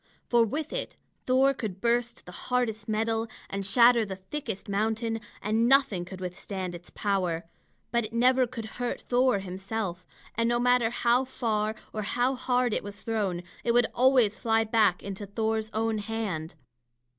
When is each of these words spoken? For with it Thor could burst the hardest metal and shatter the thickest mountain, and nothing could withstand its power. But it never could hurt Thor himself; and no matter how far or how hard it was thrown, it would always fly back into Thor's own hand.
For 0.29 0.43
with 0.43 0.73
it 0.73 0.95
Thor 1.27 1.53
could 1.53 1.79
burst 1.79 2.25
the 2.25 2.31
hardest 2.31 2.89
metal 2.89 3.27
and 3.51 3.63
shatter 3.63 4.03
the 4.03 4.15
thickest 4.15 4.67
mountain, 4.67 5.21
and 5.43 5.69
nothing 5.69 6.05
could 6.05 6.19
withstand 6.19 6.73
its 6.73 6.89
power. 6.89 7.45
But 7.91 8.05
it 8.05 8.11
never 8.11 8.47
could 8.47 8.65
hurt 8.81 8.99
Thor 9.01 9.37
himself; 9.37 10.03
and 10.33 10.49
no 10.49 10.57
matter 10.59 10.89
how 10.89 11.23
far 11.23 11.75
or 11.93 12.01
how 12.01 12.33
hard 12.33 12.73
it 12.73 12.83
was 12.83 12.99
thrown, 12.99 13.43
it 13.63 13.73
would 13.73 13.85
always 13.93 14.39
fly 14.39 14.63
back 14.63 15.03
into 15.03 15.27
Thor's 15.27 15.69
own 15.71 15.99
hand. 15.99 16.55